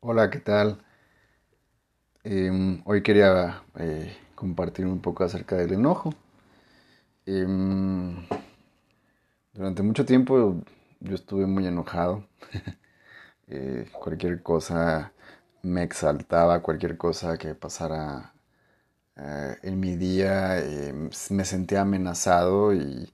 [0.00, 0.78] Hola, ¿qué tal?
[2.24, 6.14] Em, hoy quería eh, compartir un poco acerca del enojo.
[7.26, 8.16] Em,
[9.52, 10.62] durante mucho tiempo
[11.00, 12.26] yo estuve muy enojado.
[13.48, 15.12] Eh, cualquier cosa
[15.62, 18.32] me exaltaba, cualquier cosa que pasara
[19.16, 23.12] eh, en mi día em, me sentía amenazado y,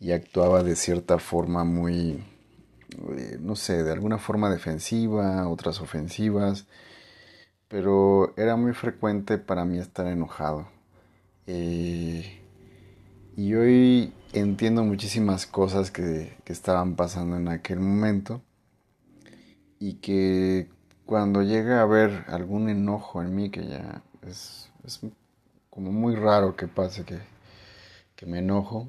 [0.00, 2.24] y actuaba de cierta forma muy,
[3.40, 6.66] no sé, de alguna forma defensiva, otras ofensivas
[7.72, 10.68] pero era muy frecuente para mí estar enojado.
[11.46, 12.38] Eh,
[13.34, 18.42] y hoy entiendo muchísimas cosas que, estaban pasando en aquel momento
[19.78, 20.68] y que
[21.06, 24.70] cuando llega a haber algún enojo en mí, que ya es,
[25.70, 27.20] como muy raro que pase que,
[28.26, 28.86] me enojo,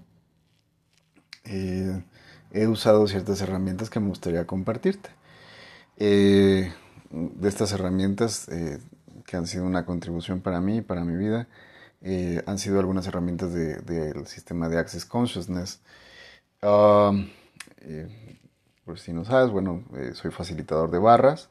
[1.45, 2.03] eh,
[2.53, 5.09] he usado ciertas herramientas que me gustaría compartirte.
[5.97, 6.71] Eh,
[7.11, 8.79] de estas herramientas eh,
[9.25, 11.47] que han sido una contribución para mí, para mi vida,
[12.01, 15.81] eh, han sido algunas herramientas del sistema de Access Consciousness.
[16.61, 17.29] Um,
[18.85, 21.49] por si no sabes, bueno, soy facilitador de barras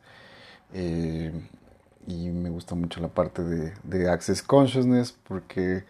[0.72, 5.84] y me gusta mucho la parte de, de Access Consciousness porque,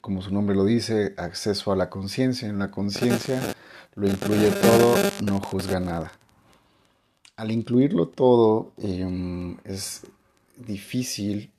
[0.00, 2.48] como su nombre lo dice, acceso a la conciencia.
[2.48, 3.40] En la conciencia
[3.94, 6.12] lo incluye todo, no juzga nada
[7.36, 10.06] al incluirlo todo, em, es
[10.56, 11.52] difícil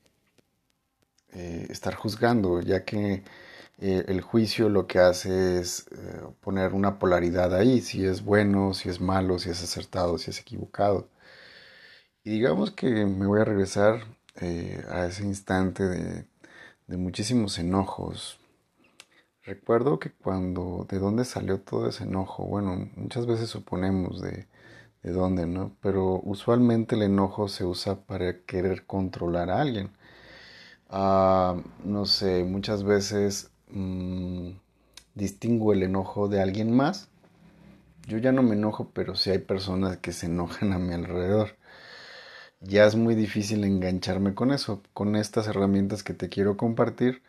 [1.33, 3.23] eh, estar juzgando, ya que
[3.79, 8.73] eh, el juicio lo que hace es eh, poner una polaridad ahí, si es bueno,
[8.73, 11.09] si es malo, si es acertado, si es equivocado.
[12.23, 14.05] Y digamos que me voy a regresar
[14.89, 16.25] a ese instante de,
[16.93, 18.39] de muchísimos enojos.
[19.43, 22.45] Recuerdo que cuando, ¿de dónde salió todo ese enojo?
[22.45, 24.47] Bueno, muchas veces suponemos de
[25.03, 25.75] de dónde, ¿no?
[25.81, 29.91] Pero usualmente el enojo se usa para querer controlar a alguien.
[30.89, 34.51] Ah, no sé, muchas veces mm,
[35.15, 37.09] distingo el enojo de alguien más.
[38.07, 41.57] Yo ya no me enojo, pero sí hay personas que se enojan a mi alrededor.
[42.63, 44.81] Ya es muy difícil engancharme con eso.
[44.93, 47.21] Con estas herramientas que te quiero compartir,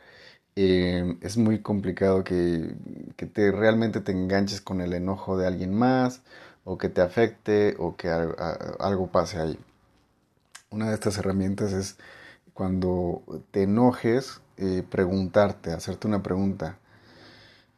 [0.57, 2.77] eh, es muy complicado que,
[3.17, 6.23] que te, realmente te enganches con el enojo de alguien más
[6.65, 8.09] o que te afecte o que
[8.81, 9.59] algo pase ahí.
[10.71, 11.97] Una de estas herramientas es
[12.55, 16.81] cuando te enojes, eh, preguntarte, hacerte una pregunta.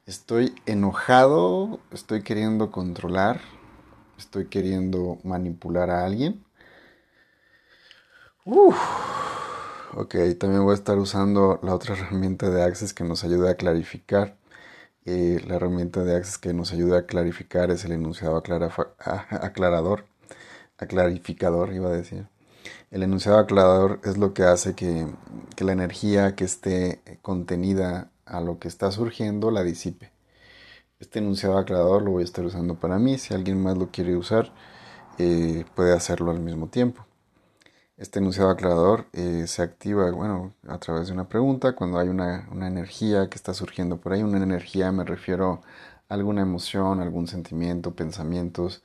[0.07, 1.81] ¿Estoy enojado?
[1.91, 3.43] ¿Estoy queriendo controlar?
[4.19, 6.46] ¿Estoy queriendo manipular a alguien?
[8.47, 8.77] Uf.
[9.95, 13.55] Ok, también voy a estar usando la otra herramienta de Access que nos ayuda a
[13.57, 14.37] clarificar
[15.07, 20.05] la herramienta de Access que nos ayuda a clarificar es el enunciado aclarador,
[20.79, 22.27] aclarificador, iba a decir.
[22.91, 25.07] El enunciado aclarador es lo que hace que,
[25.59, 30.11] la energía que esté contenida a lo que está surgiendo la disipe.
[30.99, 33.19] Este enunciado aclarador lo voy a estar usando para mí.
[33.19, 34.53] Si alguien más lo quiere usar,
[35.19, 37.06] eh, puede hacerlo al mismo tiempo.
[37.97, 42.47] Este enunciado aclarador eh, se activa, bueno, a través de una pregunta, cuando hay una,
[42.53, 44.23] energía que está surgiendo por ahí.
[44.23, 45.63] Una energía me refiero
[46.11, 48.83] a alguna emoción, algún sentimiento, pensamientos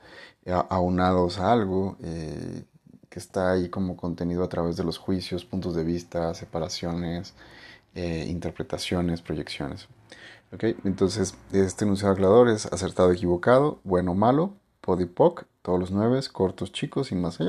[0.70, 2.64] aunados a algo eh,
[3.10, 7.34] que está ahí como contenido a través de los juicios, puntos de vista, separaciones,
[7.96, 9.90] eh, interpretaciones, proyecciones.
[10.54, 10.78] ¿Okay?
[10.86, 17.12] Entonces, este enunciado aclarador es acertado, equivocado, bueno, malo, podipoc, todos los nueve, cortos, chicos
[17.12, 17.40] y más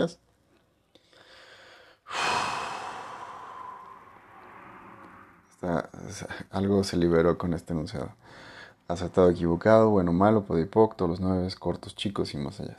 [6.50, 8.11] algo se liberó con este enunciado.
[8.89, 12.77] Acertado, equivocado, bueno, malo, podipoc, todos los nueve, cortos, chicos y más allá.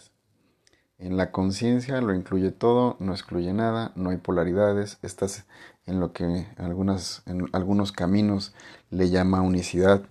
[1.00, 5.00] En la conciencia lo incluye todo, no excluye nada, no hay polaridades.
[5.02, 5.46] Estás
[5.86, 8.54] en lo que algunas, en algunos caminos
[8.90, 10.04] le llama unicidad.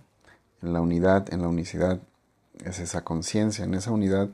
[0.61, 1.99] En la unidad, en la unicidad
[2.65, 3.65] es esa conciencia.
[3.65, 4.29] En esa unidad,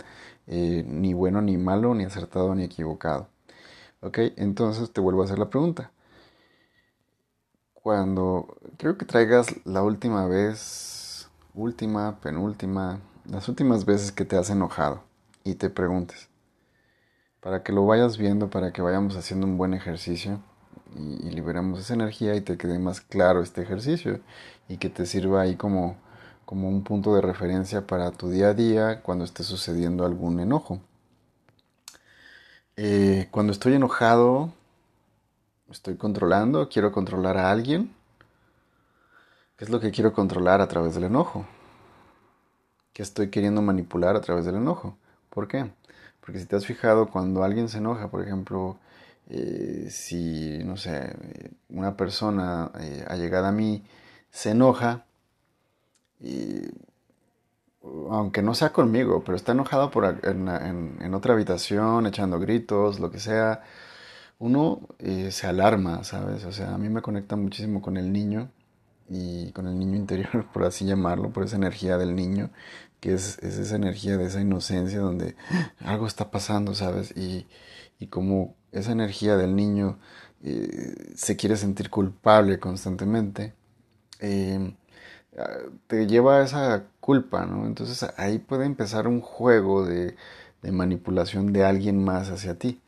[0.47, 3.27] eh, ni bueno ni malo, ni acertado ni equivocado.
[4.01, 5.91] Ok, entonces te vuelvo a hacer la pregunta
[7.81, 14.49] cuando creo que traigas la última vez, última, penúltima, las últimas veces que te has
[14.49, 15.03] enojado
[15.43, 16.29] y te preguntes,
[17.39, 20.41] para que lo vayas viendo, para que vayamos haciendo un buen ejercicio
[20.95, 24.19] y, liberemos esa energía y te quede más claro este ejercicio
[24.67, 25.97] y que te sirva ahí como,
[26.45, 30.81] como un punto de referencia para tu día a día cuando esté sucediendo algún enojo.
[32.75, 34.53] Eh, cuando estoy enojado,
[35.71, 37.93] estoy controlando, quiero controlar a alguien.
[39.57, 41.45] ¿Qué es lo que quiero controlar a través del enojo?
[42.93, 44.97] ¿Qué estoy queriendo manipular a través del enojo?
[45.29, 45.71] ¿Por qué?
[46.21, 48.77] Porque si te has fijado, cuando alguien se enoja, por ejemplo,
[49.29, 51.15] eh, si, no sé,
[51.69, 53.83] una persona eh, allegada a mí
[54.31, 55.05] se enoja,
[56.19, 56.61] y,
[58.09, 63.19] aunque no sea conmigo, pero está enojado por, en, otra habitación, echando gritos, lo que
[63.19, 63.63] sea,
[64.39, 66.45] uno eh, se alarma, ¿sabes?
[66.45, 68.51] O sea, a mí me conecta muchísimo con el niño
[69.09, 72.49] y con el niño interior, por así llamarlo, por esa energía del niño,
[73.01, 75.35] que es, esa energía de esa inocencia donde
[75.79, 77.15] algo está pasando, ¿sabes?
[77.17, 77.47] Y,
[77.99, 79.99] y como esa energía del niño
[80.43, 83.53] eh, se quiere sentir culpable constantemente,
[84.19, 84.75] em,
[85.87, 87.65] te lleva a esa culpa, ¿no?
[87.65, 90.15] Entonces ahí puede empezar un juego de,
[90.61, 92.81] de manipulación de alguien más hacia ti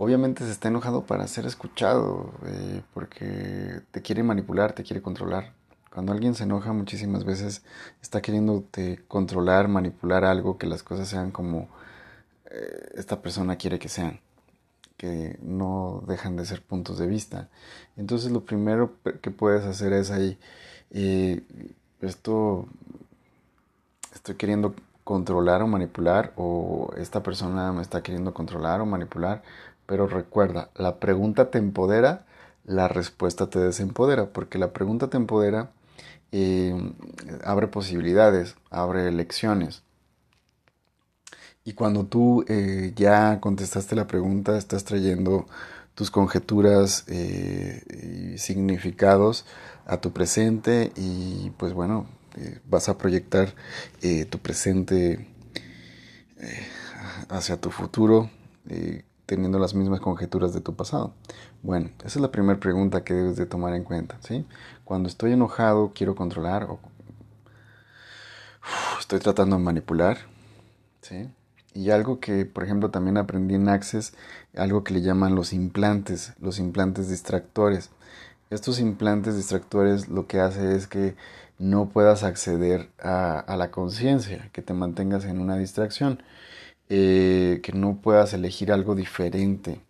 [0.00, 5.52] obviamente se está enojado para ser escuchado, eh, porque te quiere manipular, te quiere controlar.
[5.92, 7.62] Cuando alguien se enoja muchísimas veces
[8.00, 8.64] está queriendo
[9.08, 11.68] controlar, manipular algo, que las cosas sean como
[12.46, 14.20] eh, esta persona quiere que sean,
[14.96, 17.50] que no dejan de ser puntos de vista.
[17.98, 20.38] Entonces lo primero que puedes hacer es ahí,
[20.92, 21.42] eh,
[22.00, 22.66] esto
[24.14, 24.74] estoy queriendo
[25.10, 29.42] controlar o manipular o esta persona me está queriendo controlar o manipular
[29.90, 32.24] pero recuerda, la pregunta te empodera,
[32.64, 35.72] la respuesta te desempodera, porque la pregunta te empodera,
[36.30, 36.72] eh,
[37.42, 39.82] abre posibilidades, abre elecciones.
[41.64, 45.46] Y cuando tú eh, ya contestaste la pregunta, estás trayendo
[45.96, 47.82] tus conjeturas eh,
[48.34, 49.44] y significados
[49.86, 52.06] a tu presente y pues bueno,
[52.64, 53.54] vas a proyectar
[54.30, 55.28] tu presente
[57.28, 58.30] hacia tu futuro
[59.26, 61.14] teniendo las mismas conjeturas de tu pasado?
[61.62, 64.46] Bueno, esa es la primera pregunta que debes de tomar en cuenta, ¿sí?
[64.84, 66.80] Cuando estoy enojado, quiero controlar o
[68.98, 70.18] estoy tratando de manipular,
[71.02, 71.30] ¿sí?
[71.72, 74.14] Y algo que, por ejemplo, también aprendí en Access,
[74.56, 77.90] algo que le llaman los implantes, los implantes distractores.
[78.50, 81.14] Estos implantes distractores lo que hace es que
[81.60, 86.22] no puedas acceder a, la conciencia, que te mantengas en una distracción.
[86.88, 89.80] Eh, que no puedas elegir algo diferente,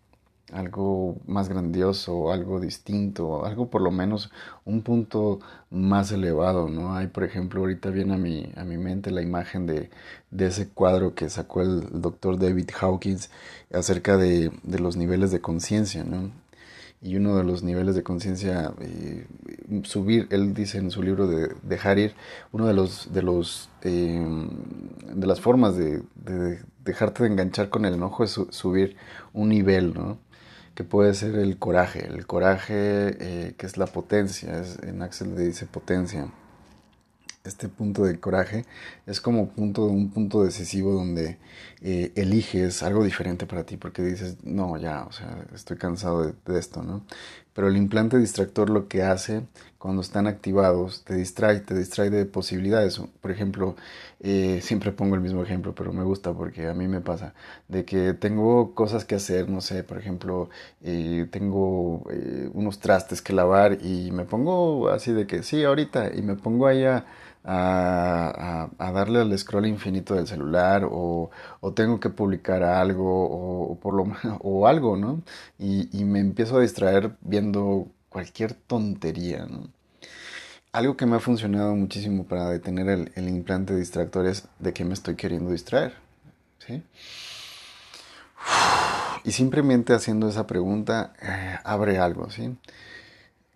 [0.52, 4.30] algo más grandioso, algo distinto, algo por lo menos
[4.64, 5.40] un punto
[5.70, 6.94] más elevado, ¿no?
[6.94, 9.90] Hay, por ejemplo, ahorita viene a mi, a mi mente la imagen de,
[10.30, 13.30] de ese cuadro que sacó el, doctor David Hawkins
[13.72, 16.30] acerca de, de los niveles de conciencia, ¿no?
[17.02, 19.26] Y uno de los niveles de conciencia eh,
[19.84, 22.14] subir él dice en su libro de dejar ir
[22.52, 24.46] uno de los de los eh,
[25.14, 26.02] de las formas de,
[26.84, 28.96] dejarte de enganchar con el enojo es subir
[29.32, 30.18] un nivel no
[30.74, 35.46] que puede ser el coraje el coraje eh, que es la potencia en Axel le
[35.46, 36.28] dice potencia
[37.44, 38.66] este punto de coraje
[39.06, 41.38] es como punto, un punto decisivo donde
[41.80, 46.58] eh, eliges algo diferente para ti porque dices, no, ya, o sea, estoy cansado de,
[46.58, 47.02] esto, ¿no?
[47.54, 49.42] Pero el implante distractor lo que hace
[49.78, 53.00] cuando están activados, te distrae, te distrae de posibilidades.
[53.20, 53.76] Por ejemplo,
[54.20, 57.34] eh, siempre pongo el mismo ejemplo, pero me gusta porque a mí me pasa,
[57.68, 60.50] de que tengo cosas que hacer, no sé, por ejemplo,
[60.82, 62.04] eh, tengo
[62.52, 66.66] unos trastes que lavar y me pongo así de que, sí, ahorita, y me pongo
[66.66, 67.06] ahí a
[67.44, 71.30] a, darle al scroll infinito del celular o,
[71.74, 74.04] tengo que publicar algo o, por lo
[74.40, 75.22] o algo, ¿no?
[75.58, 79.46] Y, me empiezo a distraer viendo cualquier tontería.
[80.72, 84.94] Algo que me ha funcionado muchísimo para detener el, implante distractor es de qué me
[84.94, 85.94] estoy queriendo distraer,
[86.66, 86.82] ¿sí?
[89.24, 92.56] Y simplemente haciendo esa pregunta eh, abre algo, ¿sí?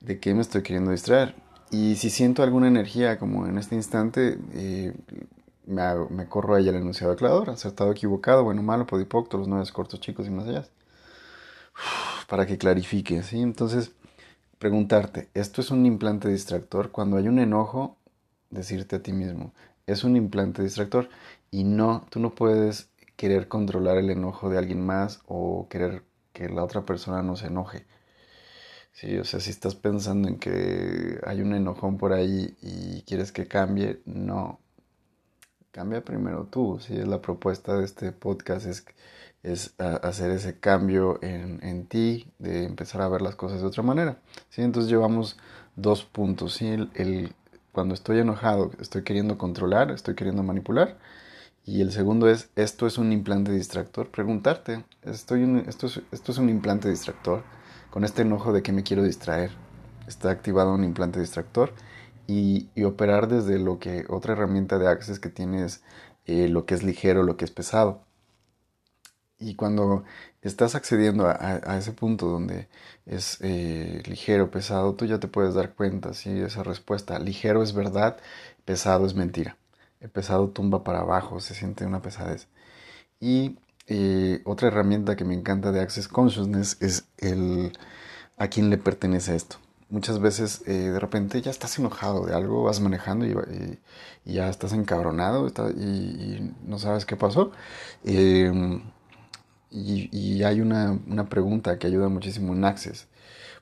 [0.01, 1.35] ¿De qué me estoy queriendo distraer?
[1.75, 4.95] Y si siento alguna energía, como en este instante, eh,
[5.67, 10.29] me, corro ahí el enunciado aclarador, acertado, equivocado, bueno, malo, podipocto, los nueve cortos chicos
[10.29, 10.69] y más allá.
[12.29, 13.41] Para que clarifique, ¿sí?
[13.41, 13.91] Entonces,
[14.59, 16.93] preguntarte, ¿esto es un implante distractor?
[16.93, 17.97] Cuando hay un enojo,
[18.51, 19.53] decirte a ti mismo,
[19.89, 21.09] es un implante distractor
[21.51, 26.49] y no, tú no puedes querer controlar el enojo de alguien más o querer que
[26.49, 27.85] la otra persona no se enoje.
[28.95, 33.33] Sí, o sea, si estás pensando en que hay un enojón por ahí y quieres
[33.33, 34.61] que cambie, no.
[35.73, 38.87] Cambia primero tú, sí, es la propuesta de este podcast, es,
[39.43, 43.83] es hacer ese cambio en, en, ti, de empezar a ver las cosas de otra
[43.83, 44.19] manera.
[44.51, 44.63] ¿sí?
[44.63, 45.39] Entonces llevamos
[45.75, 46.69] dos puntos, ¿sí?
[46.95, 47.35] El,
[47.73, 50.99] cuando estoy enojado, estoy queriendo controlar, estoy queriendo manipular.
[51.67, 54.11] Y el segundo es, esto es un implante distractor.
[54.11, 57.43] Preguntarte, estoy esto, esto es un implante distractor
[57.95, 59.53] con este enojo de que me quiero distraer.
[60.09, 61.73] Está activado un implante distractor
[62.27, 65.81] y, operar desde lo que otra herramienta de Access que tienes,
[66.27, 68.03] eh, lo que es ligero, lo que es pesado.
[69.39, 70.03] Y cuando
[70.43, 72.67] estás accediendo a, ese punto donde
[73.07, 77.75] es eh, ligero, pesado, tú ya te puedes dar cuenta si esa respuesta ligero es
[77.75, 78.17] verdad,
[78.65, 79.57] pesado es mentira.
[80.01, 82.49] El pesado tumba para abajo, se siente una pesadez.
[83.21, 87.73] Y eh, otra herramienta que me encanta de Access Consciousness es el
[88.37, 89.57] a quién le pertenece esto.
[89.91, 93.35] Muchas veces eh, de repente ya estás enojado de algo, vas manejando y,
[94.25, 97.53] ya estás encabronado y, no sabes qué pasó.
[98.05, 98.83] Em,
[99.71, 103.09] y, hay una, una, pregunta que ayuda muchísimo en Access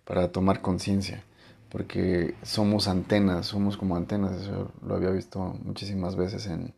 [0.05, 1.25] para tomar conciencia,
[1.71, 6.75] porque somos antenas, somos como antenas, eso lo había visto muchísimas veces en,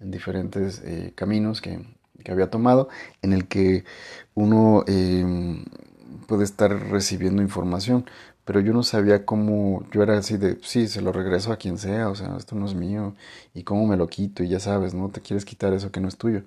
[0.00, 1.80] en diferentes eh, caminos que,
[2.22, 2.88] que, había tomado,
[3.22, 3.84] en el que
[4.34, 5.64] uno eh,
[6.26, 8.04] puede estar recibiendo información,
[8.44, 11.78] pero yo no sabía cómo, yo era así de, sí, se lo regreso a quien
[11.78, 13.14] sea, o sea, esto no es mío,
[13.54, 15.08] y cómo me lo quito, y ya sabes, ¿no?
[15.10, 16.42] Te quieres quitar eso que no es tuyo.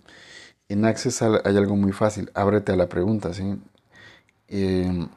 [0.69, 3.59] En Access hay algo muy fácil, ábrete a la pregunta, ¿sí?
[4.47, 5.09] Em,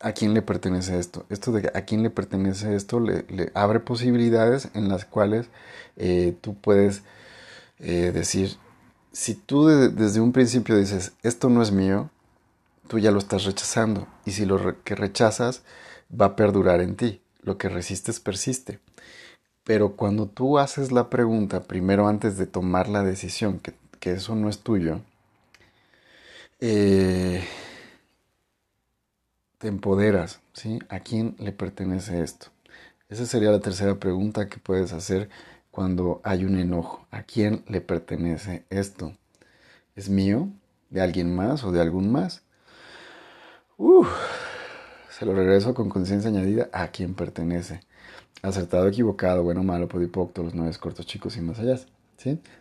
[0.00, 1.26] ¿A quién le pertenece esto?
[1.28, 3.24] Esto de a quién le pertenece esto le,
[3.54, 5.48] abre posibilidades en las cuales
[5.96, 7.02] eh, tú puedes
[7.80, 8.56] eh, decir,
[9.12, 12.10] si tú desde un principio dices, esto no es mío,
[12.88, 14.06] tú ya lo estás rechazando.
[14.24, 15.62] Y si lo que rechazas
[16.10, 18.80] va a perdurar en ti, lo que resistes persiste.
[19.64, 24.34] Pero cuando tú haces la pregunta, primero antes de tomar la decisión, que que eso
[24.34, 25.00] no es tuyo,
[26.58, 27.44] eh,
[29.58, 30.78] te empoderas, ¿sí?
[30.88, 32.46] ¿A quién le pertenece esto?
[33.08, 35.28] Esa sería la tercera pregunta que puedes hacer
[35.70, 37.06] cuando hay un enojo.
[37.10, 39.16] ¿A quién le pertenece esto?
[39.96, 40.48] ¿Es mío?
[40.90, 42.42] ¿De alguien más o de algún más?
[45.10, 47.80] se lo regreso con conciencia añadida a quién pertenece.
[48.42, 51.78] Acertado, equivocado, bueno, malo, podipocto, los nueve cortos, chicos y más allá.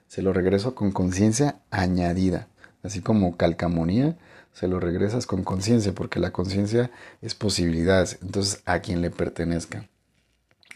[0.07, 2.47] Se lo regreso con conciencia añadida,
[2.81, 4.17] así como calcamonía,
[4.53, 9.87] se lo regresas con conciencia, porque la conciencia es posibilidades, entonces a quien le pertenezca.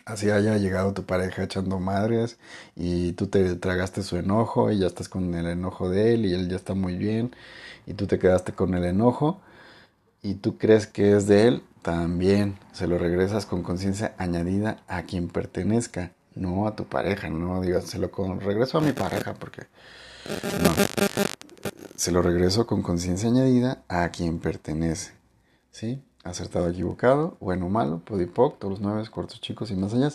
[0.05, 2.37] Así haya llegado tu pareja echando madres
[2.75, 6.33] y tú te tragaste su enojo y ya estás con el enojo de él y
[6.33, 7.33] él ya está muy bien
[7.85, 9.39] y tú te quedaste con el enojo
[10.21, 15.03] y tú crees que es de él, también se lo regresas con conciencia añadida a
[15.03, 19.63] quien pertenezca no a tu pareja, no digas, se lo regreso a mi pareja, porque
[20.61, 20.73] no,
[21.95, 25.11] se lo regreso con conciencia añadida a quien pertenece,
[25.71, 26.01] ¿sí?
[26.23, 30.09] Acertado, equivocado, bueno, malo, podipoc, todos los nueve, cortos, chicos y más allá.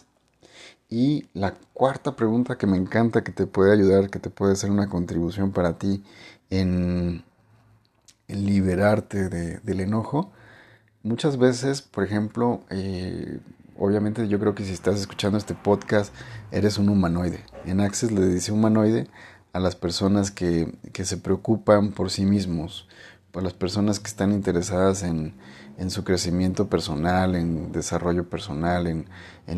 [0.88, 4.70] Y la cuarta pregunta que me encanta, que te puede ayudar, que te puede ser
[4.70, 6.02] una contribución para ti
[6.50, 7.24] en,
[8.26, 10.32] liberarte del enojo.
[11.02, 13.40] Muchas veces, por ejemplo, eh,
[13.78, 16.14] obviamente yo creo que si estás escuchando este podcast,
[16.50, 17.44] eres un humanoide.
[17.64, 19.08] En Access le dice humanoide
[19.52, 22.88] a las personas que, se preocupan por sí mismos,
[23.30, 25.34] por las personas que están interesadas en,
[25.90, 29.06] su crecimiento personal, en desarrollo personal, en,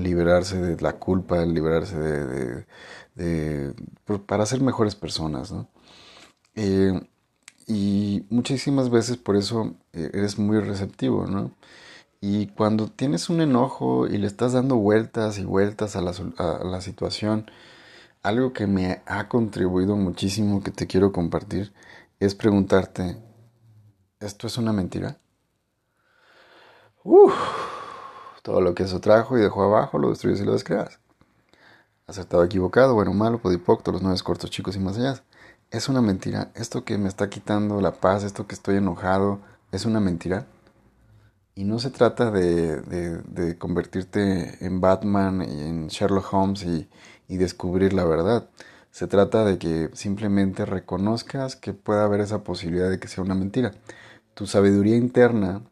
[0.02, 3.74] liberarse de la culpa, en liberarse de,
[4.26, 5.54] para ser mejores personas,
[6.54, 7.00] eh,
[7.66, 11.52] y muchísimas veces por eso eh, eres muy receptivo, ¿no?
[12.20, 17.50] Y cuando tienes un enojo y le estás dando vueltas y vueltas a la, situación,
[18.22, 21.72] algo que me ha contribuido muchísimo que te quiero compartir
[22.18, 23.16] es preguntarte,
[24.20, 25.16] ¿esto es una mentira?
[27.02, 27.34] Uf,
[28.42, 31.00] todo lo que eso trajo y dejó abajo lo destruyes y lo descreas.
[32.06, 35.22] Acertado, equivocado, bueno, malo, podipocto, los nueve cortos, chicos y más allá.
[35.70, 36.50] Es una mentira.
[36.54, 39.40] Esto que me está quitando la paz, esto que estoy enojado,
[39.72, 40.46] es una mentira.
[41.54, 48.04] Y no se trata de, convertirte en Batman y en Sherlock Holmes y, descubrir la
[48.04, 48.48] verdad.
[48.90, 53.34] Se trata de que simplemente reconozcas que pueda haber esa posibilidad de que sea una
[53.34, 53.72] mentira.
[54.34, 55.62] Tu sabiduría interna,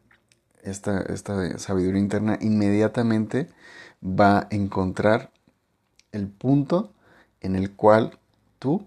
[0.63, 3.49] esta, esta sabiduría interna, inmediatamente
[4.03, 5.31] va a encontrar
[6.11, 6.91] el punto
[7.41, 8.17] en el cual
[8.59, 8.85] tú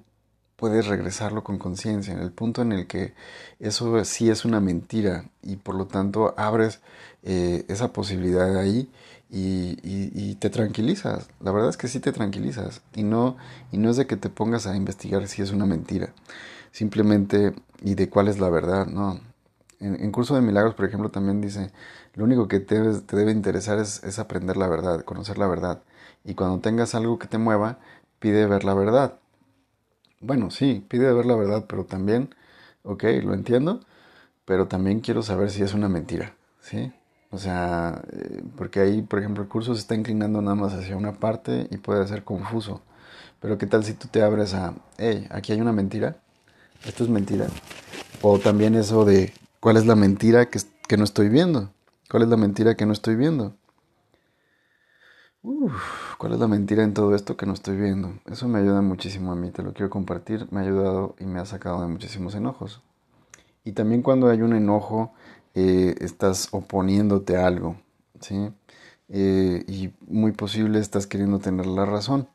[0.57, 3.15] puedes regresarlo con conciencia, en el punto en el que
[3.59, 6.81] eso sí es una mentira y por lo tanto abres
[7.25, 8.89] eh, esa posibilidad ahí
[9.29, 11.29] y, te tranquilizas.
[11.41, 13.37] La verdad es que sí te tranquilizas y no,
[13.73, 16.13] y no es de que te pongas a investigar si es una mentira,
[16.71, 19.21] simplemente y de cuál es la verdad, no.
[19.83, 21.73] En, Curso de Milagros, por ejemplo, también dice,
[22.15, 25.83] lo único que te, te debe interesar es, es aprender la verdad, conocer la verdad.
[26.25, 27.79] Y cuando tengas algo que te mueva,
[28.21, 29.19] pide ver la verdad
[30.23, 32.35] bueno, sí, pide ver la verdad, pero también,
[32.85, 33.81] ok, lo entiendo,
[34.45, 36.93] pero también quiero saber si es una mentira, ¿sí?
[37.31, 40.97] O sea, eh, porque ahí, por ejemplo, el curso se está inclinando nada más hacia
[40.97, 42.83] una parte y puede ser confuso.
[43.41, 46.17] Pero ¿qué tal si tú te abres a, hey, aquí hay una mentira?
[46.87, 47.47] esto es mentira.
[48.23, 51.71] O también eso de cuál es la mentira que, que no estoy viendo.
[52.11, 53.55] ¿Cuál es la mentira que no estoy viendo?
[56.19, 58.13] ¿Cuál es la mentira en todo esto que no estoy viendo?
[58.27, 60.49] Eso me ayuda muchísimo a mí, te lo quiero compartir.
[60.51, 62.83] Me ha ayudado y me ha sacado de muchísimos enojos.
[63.63, 65.13] Y también cuando hay un enojo,
[65.55, 67.77] eh, estás oponiéndote a algo,
[68.21, 68.51] ¿sí?
[69.11, 72.27] Eh, y muy posible estás queriendo tener la razón.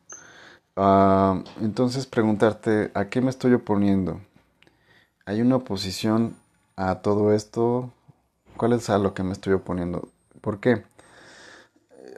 [0.77, 4.21] Ah, entonces preguntarte, ¿a qué me estoy oponiendo?
[5.25, 6.37] ¿Hay una oposición
[6.77, 7.91] a todo esto?
[8.55, 10.07] ¿Cuál es a lo que me estoy oponiendo?
[10.41, 10.83] ¿Por qué?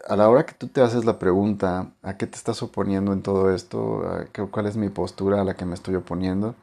[0.10, 3.22] a la hora que tú te haces la pregunta, ¿a qué te estás oponiendo en
[3.22, 4.04] todo esto?
[4.50, 6.56] ¿Cuál es mi postura a la que me estoy oponiendo?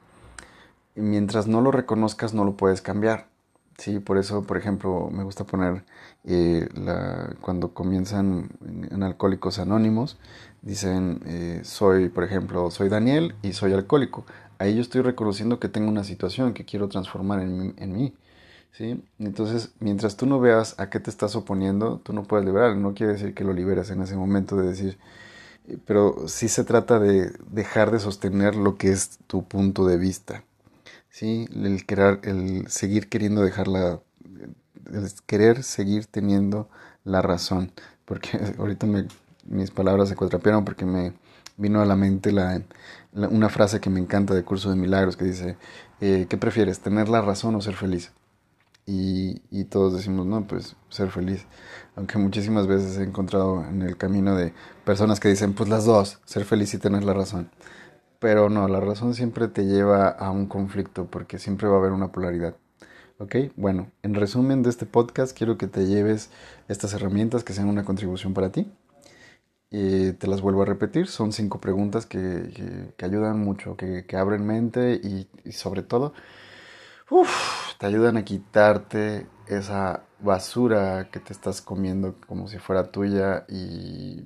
[0.96, 3.28] Y mientras no lo reconozcas, no lo puedes cambiar.
[3.78, 5.84] Sí, por eso, por ejemplo, me gusta poner
[6.24, 6.66] eh,
[7.40, 8.48] cuando comienzan
[8.90, 10.18] en, Alcohólicos Anónimos,
[10.62, 14.24] dicen, eh, soy, por ejemplo, soy Daniel y soy alcohólico.
[14.58, 18.14] Ahí yo estoy reconociendo que tengo una situación que quiero transformar en, mí.
[18.72, 19.02] ¿sí?
[19.18, 22.76] Entonces, mientras tú no veas a qué te estás oponiendo, tú no puedes liberar.
[22.76, 24.98] No quiere decir que lo liberes en ese momento de decir,
[25.68, 29.98] eh, pero sí se trata de dejar de sostener lo que es tu punto de
[29.98, 30.44] vista,
[31.10, 31.46] ¿sí?
[31.54, 34.00] El, querer, el seguir queriendo dejar la,
[34.92, 36.68] el querer seguir teniendo
[37.04, 37.72] la razón,
[38.04, 39.06] porque ahorita me,
[39.44, 41.12] mis palabras se cuatrapearon porque me
[41.56, 42.34] vino a la mente
[43.12, 45.56] una frase que me encanta de Curso de Milagros que dice,
[46.00, 48.12] eh, ¿qué prefieres, tener la razón o ser feliz?
[48.86, 51.44] y, y, todos decimos, no, pues ser feliz.
[51.96, 56.20] Aunque muchísimas veces he encontrado en el camino de personas que dicen, pues las dos,
[56.24, 57.50] ser feliz y tener la razón.
[58.20, 61.92] Pero no, la razón siempre te lleva a un conflicto porque siempre va a haber
[61.92, 62.56] una polaridad.
[63.18, 63.36] ¿Ok?
[63.56, 66.30] Bueno, en resumen de este podcast, quiero que te lleves
[66.68, 68.70] estas herramientas que sean una contribución para ti.
[69.70, 74.16] Y te las vuelvo a repetir, son cinco preguntas que, que, ayudan mucho, que, que
[74.16, 76.14] abren mente y, y sobre todo
[77.78, 84.24] te ayudan a quitarte esa basura que te estás comiendo como si fuera tuya y,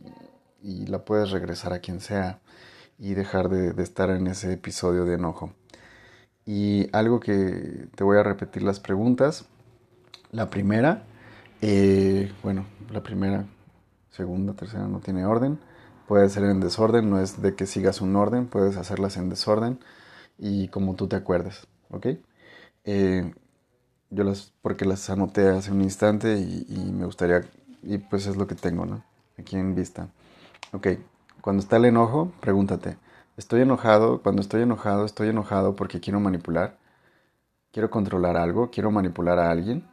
[0.87, 2.41] la puedes regresar a quien sea
[2.99, 5.53] y dejar de, estar en ese episodio de enojo.
[6.45, 9.47] Y algo que te voy a repetir las preguntas.
[10.33, 11.05] La primera,
[11.63, 13.47] eh, bueno, la primera,
[14.11, 15.59] segunda, tercera no tiene orden.
[16.09, 19.79] Puede ser en desorden, no es de que sigas un orden, puedes hacerlas en desorden
[20.39, 22.07] y como tú te acuerdes, ¿ok?
[22.85, 23.33] Eh,
[24.11, 27.43] yo las, porque las anoté hace un instante y, me gustaría,
[27.83, 29.05] y pues es lo que tengo, ¿no?
[29.39, 30.09] Aquí en vista.
[30.73, 30.89] Ok,
[31.41, 32.97] cuando está el enojo, pregúntate,
[33.37, 34.23] ¿estoy enojado?
[34.23, 36.79] Cuando estoy enojado, ¿estoy enojado porque quiero manipular?
[37.73, 38.71] ¿Quiero controlar algo?
[38.71, 39.87] ¿Quiero manipular a alguien?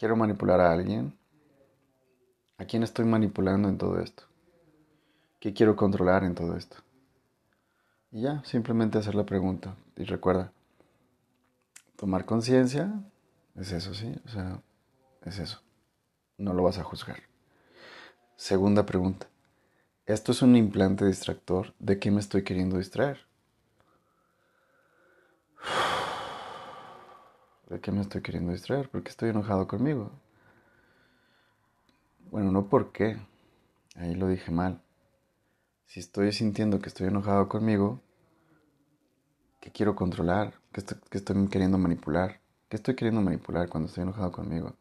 [0.00, 1.12] ¿Quiero manipular a alguien?
[2.56, 4.22] ¿A quién estoy manipulando en todo esto?
[5.38, 6.78] ¿Qué quiero controlar en todo esto?
[8.10, 9.76] Y ya, simplemente hacer la pregunta.
[9.98, 10.52] Y recuerda,
[11.96, 12.90] tomar conciencia
[13.56, 14.10] es eso, ¿sí?
[14.24, 14.62] O sea,
[15.26, 15.60] es eso.
[16.38, 17.20] No lo vas a juzgar.
[18.36, 19.26] Segunda pregunta.
[20.06, 21.74] ¿Esto es un implante distractor?
[21.78, 23.26] ¿De qué me estoy queriendo distraer?
[27.70, 28.90] ¿De qué me estoy queriendo distraer?
[28.90, 30.10] Porque estoy enojado conmigo.
[32.30, 33.16] Bueno, no por qué.
[33.96, 34.82] Ahí lo dije mal
[35.90, 38.00] si estoy sintiendo que estoy enojado conmigo,
[39.60, 40.54] ¿qué quiero controlar?
[40.70, 40.82] ¿Qué
[41.18, 42.40] estoy, queriendo manipular?
[42.68, 44.76] ¿Qué estoy queriendo manipular cuando estoy enojado conmigo?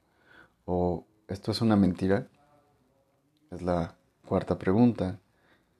[0.66, 2.28] ¿O esto es una mentira?
[3.50, 5.20] Es la cuarta pregunta.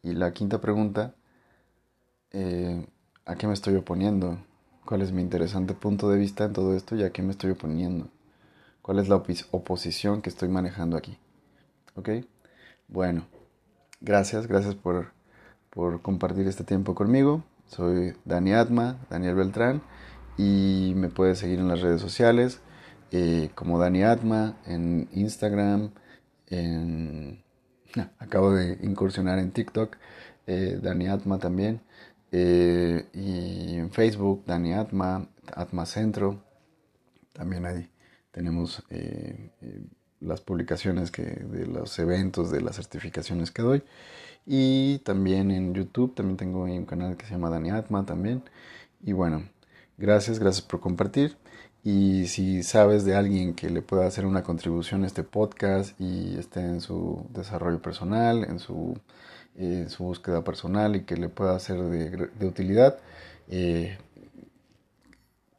[0.02, 1.14] Y la quinta pregunta,
[2.32, 2.88] eh,
[3.26, 4.40] ¿a qué me estoy oponiendo?
[4.90, 7.52] ¿Cuál es mi interesante punto de vista en todo esto y a qué me estoy
[7.52, 8.10] oponiendo?
[8.82, 9.18] ¿Cuál es la
[9.52, 11.20] oposición que estoy manejando aquí?
[11.94, 12.10] ¿Ok?
[12.88, 13.28] Bueno,
[14.02, 15.12] gracias, gracias por
[15.70, 17.44] por compartir este tiempo conmigo.
[17.68, 19.84] Soy Dani Atma, Daniel Beltrán,
[20.40, 22.60] y me puedes seguir en las redes sociales
[23.12, 25.92] eh, como Dani Atma, en Instagram,
[26.48, 27.44] en...
[28.18, 29.98] acabo de incursionar en TikTok,
[30.48, 31.80] eh, Dani Atma también,
[32.32, 36.44] eh, y en Facebook, Dani Atma, Atma Centro,
[37.34, 37.90] también ahí
[38.32, 38.84] tenemos
[40.20, 43.84] las publicaciones que, de los eventos, de las certificaciones que doy.
[44.46, 48.44] Y también en YouTube, también tengo un canal que se llama Dani Atma también.
[49.04, 49.48] Y bueno,
[49.98, 51.38] gracias, gracias por compartir.
[51.84, 56.38] Y si sabes de alguien que le pueda hacer una contribución a este podcast y
[56.38, 58.98] esté en su desarrollo personal, en su,
[59.90, 63.00] su búsqueda personal y que le pueda ser de, utilidad,
[63.50, 63.98] eh,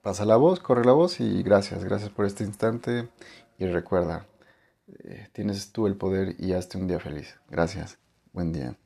[0.03, 3.09] pasa la voz, corre la voz y gracias, gracias por este instante.
[3.59, 4.27] Y recuerda,
[5.05, 7.37] eh, tienes tú el poder y hazte un día feliz.
[7.51, 7.99] Gracias.
[8.33, 8.77] Buen día.